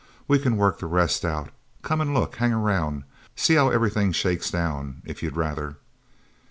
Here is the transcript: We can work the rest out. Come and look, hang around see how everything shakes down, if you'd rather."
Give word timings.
We 0.27 0.39
can 0.39 0.57
work 0.57 0.79
the 0.79 0.87
rest 0.87 1.23
out. 1.23 1.51
Come 1.83 2.01
and 2.01 2.11
look, 2.11 2.37
hang 2.37 2.51
around 2.53 3.03
see 3.35 3.53
how 3.53 3.69
everything 3.69 4.11
shakes 4.13 4.49
down, 4.49 5.03
if 5.05 5.21
you'd 5.21 5.37
rather." 5.37 5.77